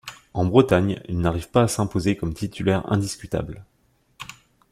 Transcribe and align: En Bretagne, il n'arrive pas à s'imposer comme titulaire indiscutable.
En 0.33 0.45
Bretagne, 0.45 0.99
il 1.09 1.19
n'arrive 1.19 1.51
pas 1.51 1.61
à 1.61 1.67
s'imposer 1.67 2.15
comme 2.17 2.33
titulaire 2.33 2.91
indiscutable. 2.91 3.63